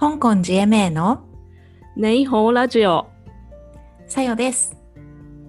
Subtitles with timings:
[0.00, 1.24] 香港 GMA の
[1.96, 3.08] ネイホーラジオ、
[4.06, 4.76] さよです。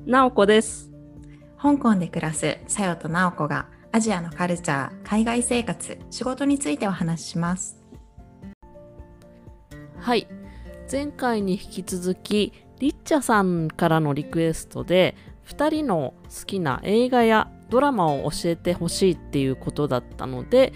[0.08, 0.90] ナオコです。
[1.62, 7.80] 香港で暮らすさよとなおこがアジアのカルチャー、海外生活、仕事についてお話しします。
[10.00, 10.28] はい。
[10.92, 20.74] 前回に引き続き、リッチャさんからのリクエストで、2人の好きな映画やドラマを教えてほしいっていうことだったので、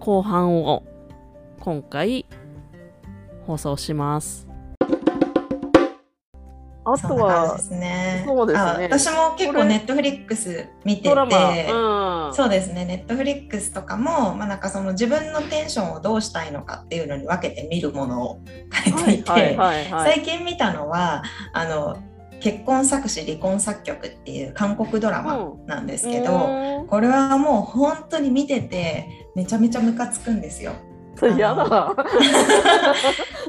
[0.00, 0.82] 後半を
[1.60, 2.26] 今回
[3.48, 4.46] 放送します。
[6.84, 8.24] あとはですね。
[8.26, 18.40] そうですねあ私も結構ネットフリックス見てて、うん、そうですね、ネットフリックスとかも、まあ、なんかその自分のテンションをどうしたいのかっていうのに分けて見るものを
[18.70, 20.14] 変えていて、はいはいはいはい。
[20.14, 21.22] 最近見たのは
[21.54, 22.02] あの
[22.40, 30.72] 結婚作詞離婚作曲っていう韓国ドラマなんですけど、うんこれはもう本当に見ててめちゃめちゃムカつくんですよ。
[31.18, 31.94] それやだ。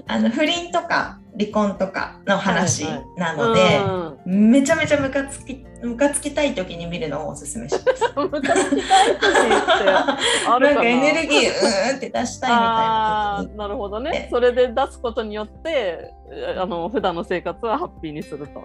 [0.08, 3.78] あの不倫とか離婚とかの話はいはいなので、
[4.26, 8.14] うんめちゃめちゃムカつきムカつきたい時に見るのをおすすめします。
[8.16, 9.90] ムカつきたい時って
[10.48, 10.74] あるかな？
[10.74, 14.12] なんかエネルギーうーんって出したいみたいななるほどね。
[14.12, 16.14] ねそれで出すことによって
[16.58, 18.64] あの普段の生活はハッピーにすると。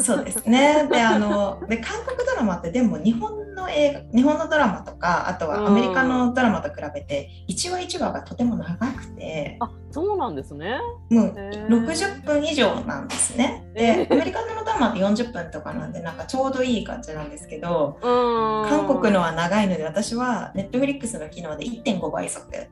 [0.00, 0.86] そうですね。
[0.90, 10.78] で、あの、で、韓国ドラマって、でも日本の映画、日本のドラマとか、あとはアメリカのドラマと比べて、1話1話がとても長くて、あそうなんですね。
[11.10, 11.66] もうへー。
[11.66, 13.64] 60分以上なんですね。
[13.74, 14.06] え。
[14.06, 18.68] で、アメリカのドラマって40分とかなんで、なんかちょうどいい感じなんですけど、うん。
[18.68, 22.68] 韓国のは長いので、私はネットフリックスの機能で1.5倍速って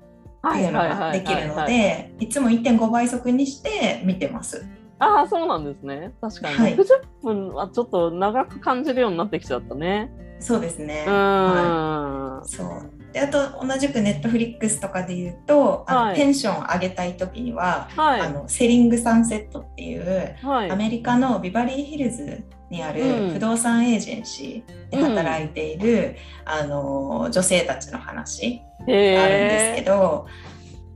[0.59, 4.67] いうのができるので、いつも1.5倍速にして見てます。
[5.01, 6.13] ああそうなんですね。
[6.21, 6.77] 確かに、はい。
[6.77, 6.87] 60
[7.23, 11.05] 分はちょっと長く感じるようになってきちゃったねそうですね。
[11.07, 13.13] うん、はそう。
[13.13, 16.17] であと同じくネットフリックスとかで言うとあの、はい。
[16.17, 18.21] テンション上げたい時には、はい。
[18.21, 20.71] あのセリングサンセットっていうはい。
[20.71, 22.97] アメリカのビバリーヒルズにあうん。
[22.97, 30.27] る不動産エージェンシーで働いている、あの女性たちの話へがあるんですけど、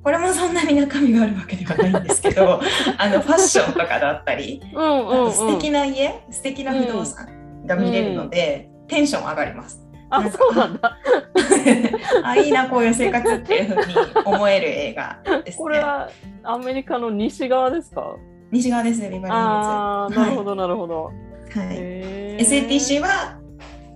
[0.02, 2.60] これもそんなに中身があるわけではないんですけど
[2.98, 5.32] あのファッションとかだったり、うんうんうん。
[5.32, 7.28] 素敵な家素敵な不動産
[7.66, 9.80] が見れるので、テンション上がります。
[10.10, 10.98] あそうなんだ
[12.22, 13.94] あいいなこういう生活っていうふうに
[14.26, 15.62] 思える映画です、ね。
[15.62, 16.10] これは
[16.42, 18.16] アメリカの西側ですか？
[18.50, 20.18] 西側ですねビバリーズ。
[20.18, 21.12] なるほどなるほど、は
[21.54, 21.66] い。
[21.66, 23.38] はい、へー SATC は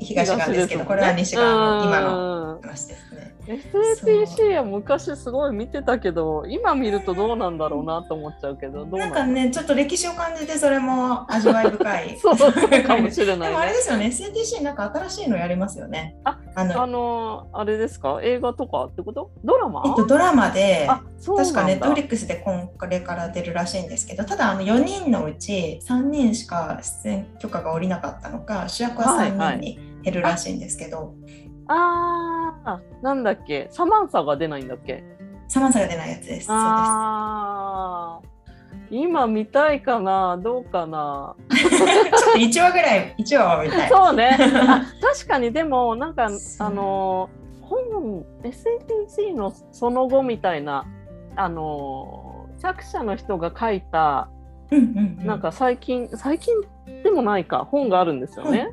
[0.00, 3.34] 東側ですけど、これは西側の今の話ですね。
[3.46, 12.18] SATC は昔すごい見てたけど今見るとどうなんだろうなと思っちゃうけどどうななんんかねちょっと歴史を感じてそれも味わい深い。
[12.18, 12.36] そう
[12.82, 16.16] かもしれでもあれないねですよね SATC なんか新しいのやりますよね。
[16.24, 18.20] ああのあのあれですか？
[18.22, 19.30] 映画とかってこと？
[19.44, 20.88] ドラマ、えっとドラマで。
[21.24, 31.14] 確かネットフリックスでこれから出るらしいんですけどただあの4人のうち3人しか出演許可が下りなかったのか主役は3人に減るらしいんですけど、
[31.68, 33.68] ああなんだっけ？
[33.70, 35.02] サマンサが出ないんだっけ？
[35.48, 36.46] サマンサが出ないやつです。
[36.46, 38.26] そうああ
[38.90, 40.38] 今見たいかな？
[40.38, 41.34] どうかな？
[41.48, 41.68] です。
[41.70, 41.88] ちょっ
[42.34, 43.88] と1話ぐらい1話は見たい。
[43.90, 44.36] そうね。
[44.40, 46.66] あ確かにでもなんかそう。
[46.68, 47.30] あの
[47.62, 50.86] 本 SATC のその後みたいな
[51.34, 54.28] あの作者の人が書いた
[54.70, 55.26] うんうんうん。
[55.26, 56.54] なんか最近最近
[57.02, 58.68] でもないか本があるんですよね、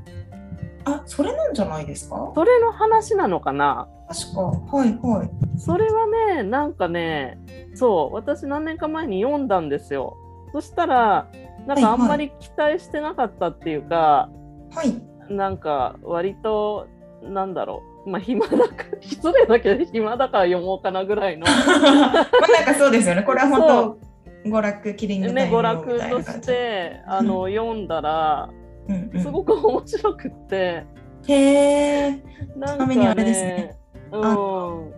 [1.04, 2.32] あそれなんじゃないですか？
[2.36, 3.88] それの話なのかな？
[4.08, 5.60] 確かはいはい。
[5.60, 7.38] それはねなんかね
[7.76, 10.16] そう私何年か前に読んだんですよ
[10.52, 11.28] そしたら
[11.66, 14.30] なんかあんまり期待してなかったっていうか、
[14.74, 14.94] はい。
[15.34, 16.88] なんか割と
[17.24, 18.68] なんだろうまあ暇だから
[19.02, 23.24] 失礼だけど暇だから読もうかなぐらいの まあなんかそうですよね。
[23.24, 23.98] これはそ本
[24.44, 26.42] 当娯楽キリングね娯楽とし。
[26.42, 28.50] てあの読んだら
[28.90, 29.22] うんうん。
[29.22, 30.86] すごく面白くって、
[31.28, 32.12] へえ。
[32.56, 33.78] なんかちなみにあれですね。
[34.12, 34.94] うん、うん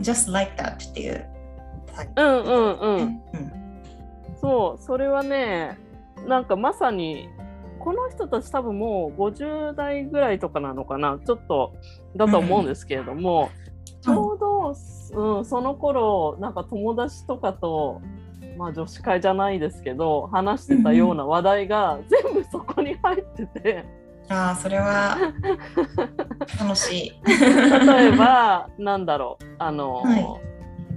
[0.00, 1.26] Just like that っていう。
[2.16, 3.22] うんうんうん。
[4.40, 5.78] そうそれはね
[6.26, 7.28] なんかまさに
[7.78, 11.18] この人たち多分もう50代ぐらいとかなのかな。
[11.24, 11.74] ちょっと
[12.16, 13.50] だと思うんですけれども、
[14.02, 14.74] ちょうど、
[15.38, 18.00] うん、その頃なんか友達とかと、
[18.56, 23.84] まあ、女子会じゃないですけど話してたような話題が全部そこに入ってて。
[24.28, 25.18] ああそれは
[26.60, 27.12] 楽しい。
[27.26, 29.44] 例えばなんだろう。
[29.58, 30.26] あの、はい。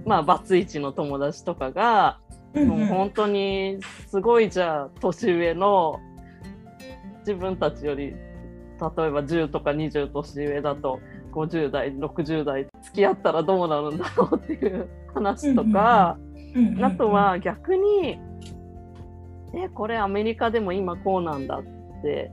[0.06, 2.20] まあバツイチの友達とかが
[2.54, 6.00] もう本当にすごいじゃあ年上の
[7.20, 8.16] 自分たちより例え
[8.80, 11.00] ば10とか20年上だと
[11.32, 16.18] 50代60代付き合ったらどうなるんだろうっていう話とか、
[16.56, 16.86] うんうんうん。
[16.86, 18.20] あとは逆に、
[19.54, 22.32] えこれアメリカでも今こうなんだって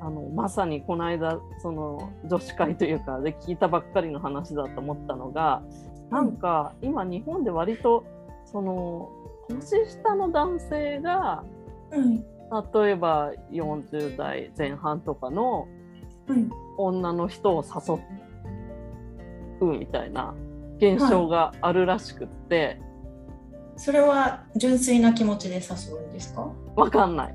[0.00, 5.62] あのまさにこの間その女子会というかで聞いたばっかりの話だと思ったのが
[6.10, 8.04] なんか今日本で割と
[8.44, 9.10] その
[9.48, 11.44] 年下の男性が
[11.90, 12.24] うん。
[12.72, 15.66] 例えば40代前半とかの
[16.28, 16.50] うん。
[16.76, 17.94] 女の人を誘
[19.60, 20.34] うみたいな
[20.78, 22.80] 現象があるらしくって、
[23.76, 26.48] それは純粋な気持ちで誘うんですか？
[26.76, 27.34] わかんない。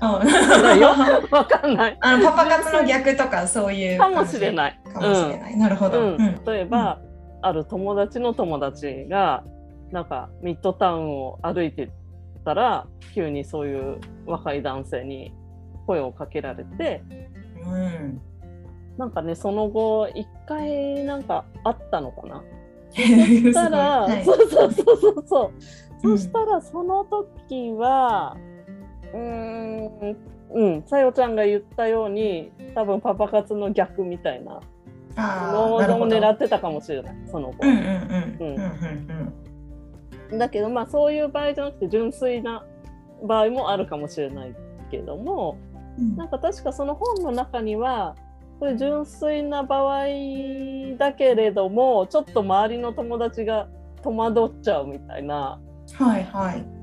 [0.00, 1.98] わかんない。
[2.00, 4.80] あのパパ活の逆とかそういうかもしれない。
[4.86, 6.06] いかもしれない、なるほど、うん。
[6.16, 6.44] うん。
[6.46, 7.00] 例えば、
[7.42, 9.44] ある友達の友達が
[9.90, 11.90] なんかミッドタウンを歩いて
[12.44, 15.32] たら急にそういう若い男性に
[15.86, 17.02] 声をかけられて
[17.64, 18.20] うん。
[18.96, 22.42] なんかねその後一回なんかあったのかな？
[22.90, 24.24] そそしたら、はい。
[24.24, 25.52] そうそうそうそうそ
[26.04, 26.18] う、うん。
[26.18, 28.36] そしたらその時は
[29.12, 30.16] うーん
[30.54, 34.60] うんさよちゃんが言ったように多分パパ活の逆みたいな
[35.16, 36.16] あのをーなるほど。
[36.16, 38.54] 狙ってたかもしれないその子、うんうんうん。
[38.54, 39.32] うん
[40.30, 40.38] うん。
[40.38, 42.64] だけどまあそういう場合じゃなくて純粋な
[43.26, 44.54] 場合もあるかもしれない
[44.90, 45.58] けども
[45.98, 46.16] うん。
[46.16, 48.14] なんか確かその本の中には
[48.58, 50.06] これ純粋な場合
[50.98, 53.68] だけれどもちょっと周りの友達が
[54.02, 55.60] 戸惑っちゃうみたいな
[55.94, 56.78] はいはい。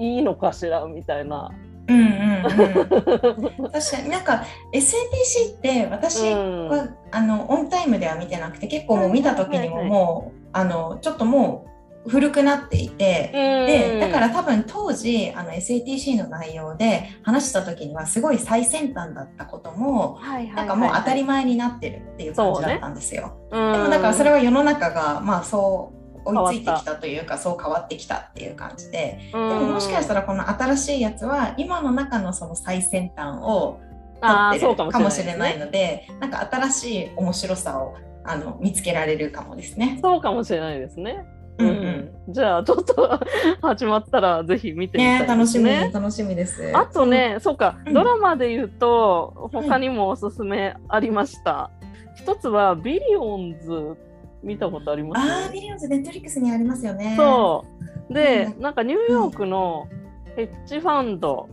[0.00, 1.50] いいいのかしらみたいな。
[1.88, 4.08] うんうんうん 確かに。
[4.10, 6.68] なんか SATC って私うん。
[6.68, 9.90] は、あのオンタイムでは見てなくて結構もう見た時にもはいはい。
[9.90, 11.70] もう、あのちょっともう
[12.08, 23.36] 古くなっていて、でだから多分当時あの SATC の内容で話した時にはすごい最先端だったこともはいはいはいなんかもう当たり前になってるっていう感じだったんですよ。
[23.50, 33.80] ででもだからそれは、は世の中がまあそう追いついてきたというかそう変わってきたっていう感じでででももしかしたらこの新しいやつは今の中のその最先端を
[34.20, 37.94] 取ってるかもしれないのでなんか新しい面白さを
[38.24, 39.98] あの見つけられるかもですね。
[40.02, 41.24] そうかもしれないですね。
[41.58, 43.18] うんじゃあちょっと
[43.62, 45.70] 始まったらぜひ見てみたいねですね。
[45.80, 46.70] 楽しみ楽しみです。
[46.76, 51.70] あとね、そうか、うんドラマで言うと、他にもおすすめありました。
[52.14, 53.96] 一つは、ビリオンズ、
[54.42, 55.32] 見たことあります？
[55.44, 57.14] ああビリオンズネットフリックスにありますよね。
[57.16, 57.64] そ
[58.10, 58.12] う。
[58.14, 59.88] で、うんなんかニューヨークの
[60.36, 61.48] ヘッジファンド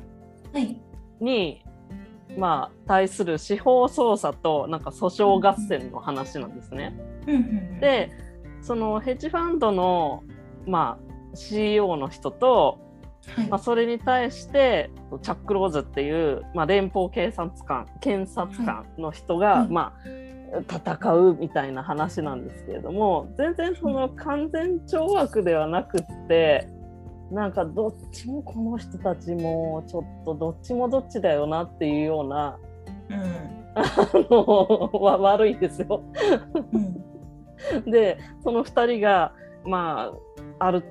[0.53, 0.77] はい。
[1.21, 1.61] に、
[2.37, 6.93] まあ、対する司法捜査となんか訴訟合戦の話なんですね。
[7.27, 7.43] うんうんう
[7.77, 8.11] ん、で、
[8.65, 10.23] そのヘッジファンドの、
[10.65, 12.79] まあ、CEO の人と、
[13.27, 13.47] はい。
[13.47, 14.89] まあ、それに対して
[15.21, 19.67] チャック・ローズっていう、まあ、連邦警察官検察官の人が、はい。
[19.69, 20.09] まあ、
[20.59, 26.69] 戦うみたいな話なんですけれども全然その完全懲悪ではなくって
[27.31, 32.57] なんかどっちもこの人たちもちょっとどっちもどっちだよなっていうような
[33.09, 33.55] うん。
[33.77, 33.83] あ
[34.13, 36.01] のわ悪いんですよ。
[36.71, 37.04] うん
[37.85, 39.33] でその2人が
[39.65, 40.11] ま
[40.59, 40.83] あある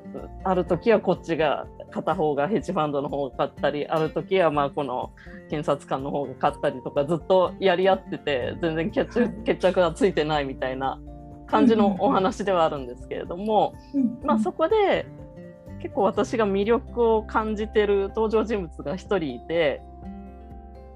[0.44, 5.12] ある時はこっちが片方がヘッジファンドの方が勝ったりある時はまあこの
[5.48, 11.00] 検察官の方が勝ったりとかずっとやり合ってて全然決着決着がついてないみたいな
[11.46, 14.18] 感じのお話ではあるんですけれども、うん。
[14.24, 15.06] まあ、そこで
[15.80, 19.82] 結構私が魅力を感じてる登場人物が1人いて、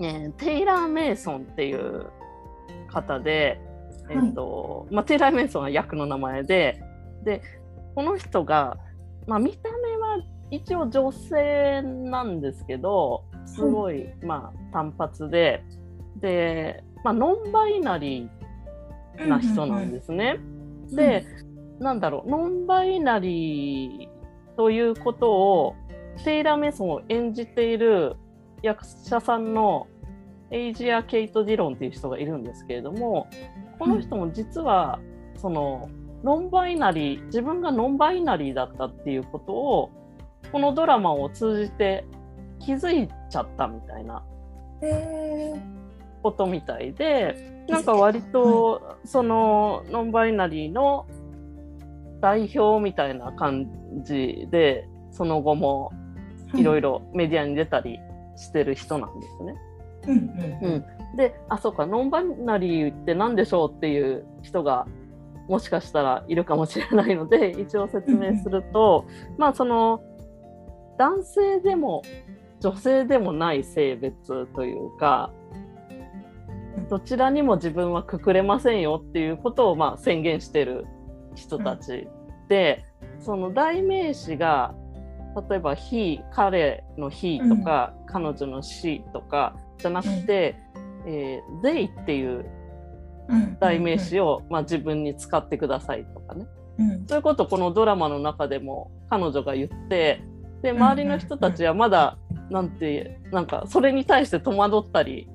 [0.00, 2.06] ね、テイラー・メイソンっていう
[2.88, 3.60] 方で、
[4.10, 6.82] えっとまあ、テイラー・メイソンは役の名前で
[7.24, 7.42] で
[7.94, 8.78] この人が、
[9.26, 15.62] まあ、見た目は一応女性なんですけどすごい、まあ、単発で
[16.20, 20.38] で、まあ、ノンバイナリーな人なんですね。
[20.90, 21.24] で、
[21.78, 25.74] なんだろう、ノンバイナリーということを、
[26.24, 28.16] テイラー・メイソンを演じている
[28.62, 29.86] 役者さんの
[30.50, 33.28] エイジア・ケイト・ディロンっていう人がいるんですけれども、
[33.78, 34.98] この人も実は、
[35.36, 35.88] その、
[36.24, 39.90] ノンバイナリー、自分がノンバイナリーだったっていうことを、
[40.50, 42.04] このドラマを通じて
[42.58, 44.22] 気づいちゃったみたいな
[46.22, 51.06] ことみたいで、なんか割とそのノンバイナリーの
[52.20, 53.70] 代表みたいな感
[54.02, 55.92] じで、その後も
[56.54, 57.98] いろいろメディアに出たり
[58.36, 59.54] してる人なんですね。
[60.06, 60.18] うん
[60.64, 60.72] うん。
[60.72, 64.86] うんで、あ、そうか、ノンバイナリーって何でしょうっていう人が
[65.48, 70.00] もしかしたらいるかもしれないので、 一応説明すると、まあその
[70.98, 72.02] 男性でも
[72.60, 75.30] 女性でもない性別というか、
[76.88, 80.86] どちらにも自分はくくれませんよっていうことをまあ宣言してる
[81.34, 82.08] 人たち
[82.48, 82.84] で
[83.20, 84.74] その代名詞が
[85.50, 90.67] 例えば「he」彼の「he」とか、うん、彼女の「she」とかじゃなくて「うん、
[91.08, 92.44] えー、they」っていう
[93.60, 96.46] 代名詞を、まあ、自分に使ってくださいとかね、
[96.78, 100.22] うん、そういうことをこのドラマの中でも彼女が言って
[100.62, 102.18] で周りの人たちはまだ
[102.50, 105.28] なんてなんかそれに対して戸惑ったり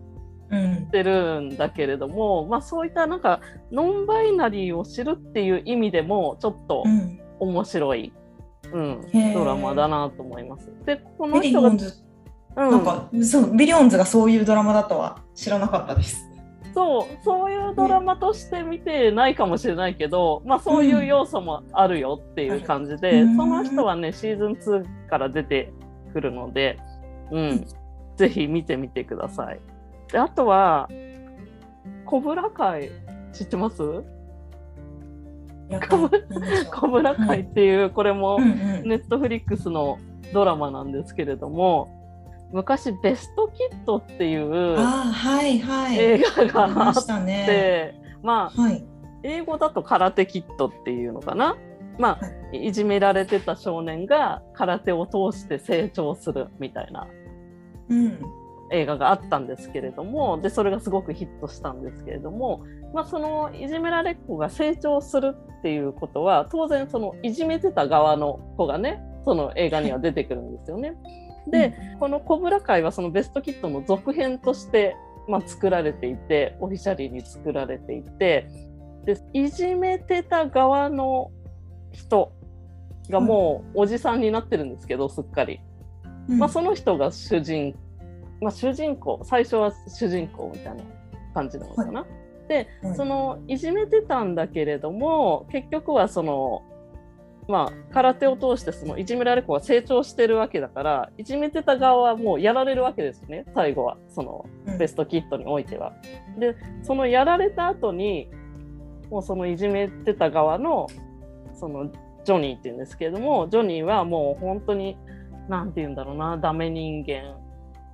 [0.51, 6.83] してるんだけれども、まあ、そういったなんかノンバイナリーを知るっていう意味でもちょっと
[7.39, 8.13] 面白い、
[8.71, 9.01] うん、
[9.33, 10.71] ドラマだなと思います。
[10.85, 11.71] でこの人が
[12.55, 16.29] なんかそうビリオンズがそういうドラマだとは知らなかったです。
[16.73, 25.71] そうそういうドラマとして見てないかもしれないけど、まあ、そういう要素もあるよっていう感じで、うん、その人はねシーズン2から出て
[26.13, 26.79] くるので、
[27.31, 27.65] うん、
[28.17, 29.59] ぜひ見てみてください。
[30.11, 30.89] であとは
[32.05, 32.89] コブラ会
[33.33, 33.77] 知ってます？
[36.71, 39.97] コブラ会っていうこれもネットフリックスの
[40.33, 42.02] ドラマなんですけれども、
[42.53, 44.75] 昔「ベストキット」っていう
[45.97, 48.85] 映画があって、ね、まあ、はい、
[49.23, 51.57] 英語だと「空手キット」っていうのかな？
[51.97, 57.07] まあ、はい、いじめられてた少年が空手を通して成長するみたいな、
[57.89, 58.19] うん、
[58.71, 70.97] 映画があったんですけれどもでそれがすごくヒットしたんですけれども、まあ、そのいじめられっ子が成長するっていうことは当然そのいじめてた側の子がねその映画には出てくるんですよね。
[71.47, 74.95] で、うん、この「コブラ会」はそのベストキットの続編として、
[75.27, 78.47] まあ、作られていてオフィシャリーに作られていて
[79.05, 81.31] でいじめてた側の
[81.91, 82.31] 人
[83.09, 85.59] がもうおじさんになってるんですけどすっかり、
[86.29, 87.75] うん、まあ、その人が主人、
[88.41, 90.83] まあ、主人公最初は主人公みたいな
[91.33, 92.01] 感じなのかな。
[92.01, 92.07] は
[92.45, 96.63] い、で、そのいじめてたんだけれども結局はその
[97.47, 103.45] まあ、空手を通してそのいじめられっ子が成長してるわけだからいじめてた側はもうやられるわけですね。
[103.53, 104.45] 最後はその
[104.79, 105.93] ベストキットにおいては。
[106.37, 108.29] でそのやられた後に
[109.09, 110.87] もうそのいじめてた側の
[111.53, 111.91] その
[112.23, 114.97] ジョニーっていうんですけれどもジョニーはもう本当に
[115.49, 117.37] 何て言うんだろうなダメ人間。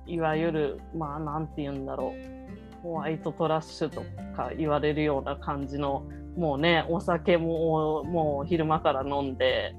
[0.06, 2.40] いわゆるまあ何て言うんだろう。
[2.82, 4.02] ホワイトトラッシュと
[4.34, 6.04] か言われるような感じの
[6.36, 9.74] もうねお酒ももう昼間から飲んで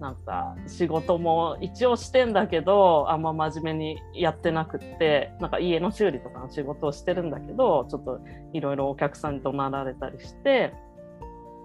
[0.00, 8.20] なんか仕事も一応してんだけどあんま真面目にやってなくってなんか家の修理とかの仕事をしてるんだけどちょっと
[8.52, 10.74] いろいろお客さんに怒鳴られたりして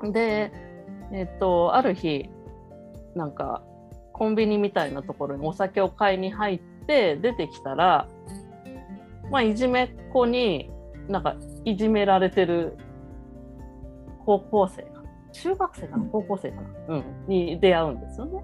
[0.03, 0.51] で
[1.12, 2.29] えっとある日
[3.15, 3.63] なんか
[4.13, 8.07] コンビニみたいなところにお酒を買いに入って出てきたら
[9.31, 10.69] まあいじめっ子に
[11.07, 12.77] なんかいじめられてる
[14.27, 15.03] 高校生か。
[15.31, 18.43] 中学生かな高校生かな、うん、に出会うんですよね。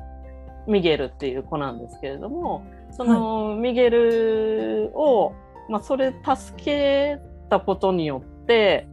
[0.66, 5.34] ミゲルっていう子なんですけれどもその、はい、ミゲルを、
[5.70, 8.88] まあ、それ助けたことによって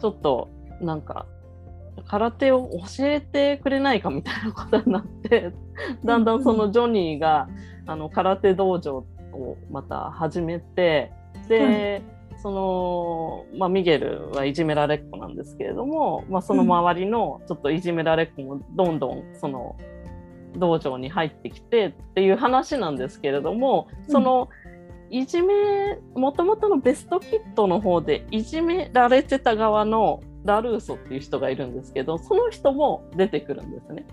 [0.00, 0.48] ちょっと
[0.80, 1.26] なんか
[2.06, 5.52] 空手を教えてくれないかみたいなことになって
[6.04, 7.48] だんだんそのジョニーが
[7.86, 8.98] あの空手道場
[9.32, 11.10] をまた始めて
[11.48, 19.76] で、うんその、まあ、ミゲルはいじめられっ子なんですけれども、まあ、その周りのちょっといじめられっ子もどんどんその
[20.56, 24.48] 道場に入ってきてっていう話なんですけれども、その
[25.10, 34.06] いじめもともとのベストキットの方でいじめられてた側のラルーソっていう人がいるんですけどその人も出てくるんですね。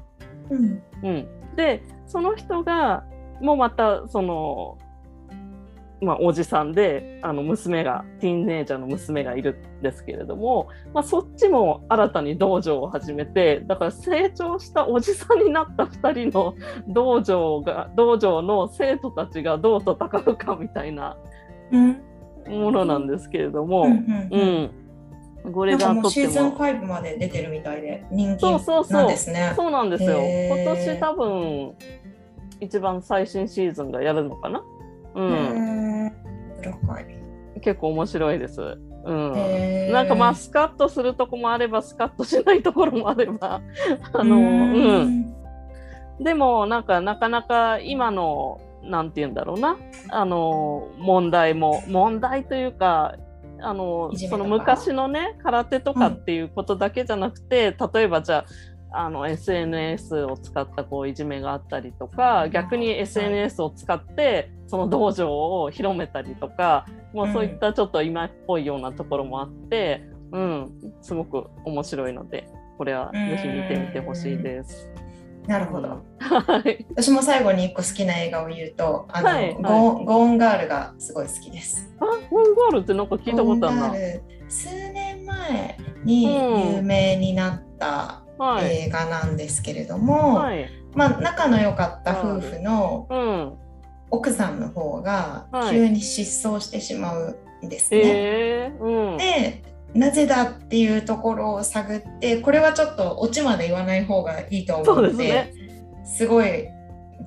[0.50, 3.04] うん、うん、でその人が
[3.42, 4.78] もうまたその
[6.06, 16.56] まあ、おじさんであの娘がティーンネイジャーの娘がいるんですけれども、まあ、そっちも新たに道場を始めてだから成長したおじさんになった2人の
[16.88, 21.18] 道場が道場の生徒たちがどう戦うかみたいな
[22.48, 23.84] ものなんですけれども。
[23.84, 24.72] うん
[25.54, 29.54] これがとシーズン5まで出てるみたいで人気なんですね。
[29.56, 30.20] そうなんですよ。
[30.20, 31.76] 今年多分
[32.60, 34.64] 一番最新シーズンがやるのかな？
[35.16, 35.85] うん。
[37.62, 38.62] 結構面白いです。
[39.06, 43.62] うん、なんかまあスカッとするとこもあればスカッとしないところもあれば。
[44.14, 44.40] あのう
[45.06, 45.34] ん、
[46.20, 49.78] でもなんかなかなか今のなんて言うんだろうな。
[50.10, 53.16] あの問題も問題というか
[53.62, 58.46] あのその昔のね空手とかっていうことだけじゃなくて、うん、例えばじゃあ
[58.98, 65.30] あの SNS を使ったこういじめがあったりとか逆に SNS を使ってその道場
[65.62, 70.72] を広めたりとか、もうそういったちょっと今っぽいようなところもあって、うん、
[71.02, 74.90] すごく面白いのでこれはぜひ見てみてほしいです。
[75.48, 76.04] なるほど。
[76.20, 76.86] はい。
[76.90, 81.94] 私も最後に一個好きな映画を言うと、あの、はいはいゴゴーンガールがすごい好きです。
[82.00, 83.94] あ、ホンガールってなんか聞いたことあるな。
[84.50, 86.24] 数年前に
[86.76, 88.25] 有名になったはい。
[88.62, 90.70] 映画なんですけれども、はい。
[90.94, 93.66] まあ仲の良かった夫婦のうん。
[94.12, 98.02] 奥さんの方がはい急に失踪してしまうんですね。
[98.04, 99.18] ええうん。
[99.18, 99.64] で
[99.94, 105.54] なぜだっていうところを探ってこれはちょっとオチまで言わない方がいいと思そううのでね。
[106.06, 106.68] すごい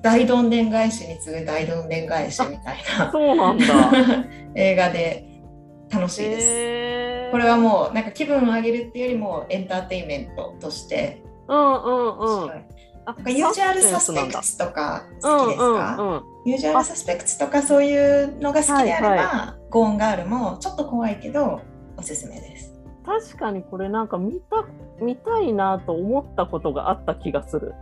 [0.01, 3.11] 大どんでん返しに次ぐ大どんでん返しみたいな。
[4.55, 5.28] 映画で
[5.91, 6.47] 楽しいです。
[6.47, 12.51] ええこれはもうなんか気分を上げるっていうよりもエンターテインメントとしてうんうんうん。
[13.05, 16.23] あなんかユージュアルサスペクツとか好きですか、うんうんうん。
[16.45, 21.61] ユージュアルサスペクツとかそういうのが好きであれば、はいゴーンガールもちょっと怖いけど
[21.95, 22.73] おすすめです。
[23.05, 24.65] 確かにこれなんか見た
[24.99, 27.75] 見たいなと思ったことがあった気がする。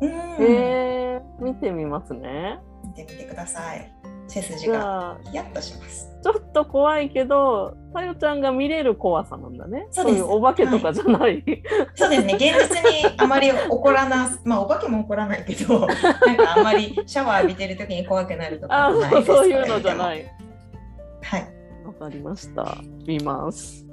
[0.00, 2.60] うん、ええ見てみますね。
[2.82, 3.92] 見てみてください。
[4.28, 6.10] 背筋じがゃあヒヤッとします。
[6.22, 9.86] ちょっと怖いけど、さよちゃんが見れる怖さなんだね。
[9.90, 11.44] そうですいうお化けとかじゃない。
[11.94, 19.26] そうですね、現実にあまり起こらな、 まあお化けも起こらないけど、なんかあんまりシャワー浴びてる時に怖くなるとかないです。
[19.26, 19.98] そうそういうのじゃい。
[19.98, 20.32] ない。
[21.22, 21.54] はい。
[21.84, 22.78] わかりました。
[23.06, 23.84] 見ます。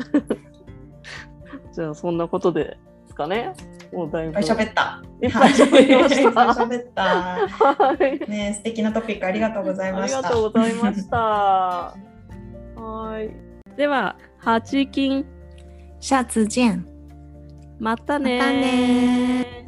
[1.73, 3.53] じゃあそんなことでですかね。
[3.93, 4.39] もうだいぶ。
[4.39, 5.01] 喋った。
[5.21, 6.41] いっぱい喋った。
[6.63, 7.37] 喋った。
[8.27, 10.19] ね素敵なトピックありがとうございました。
[10.19, 11.17] ありがとうございました。
[11.17, 11.95] は
[13.21, 13.29] い。
[13.75, 15.25] では、ハチキン。
[15.99, 16.87] シャツジェン。
[17.79, 19.61] またねまたね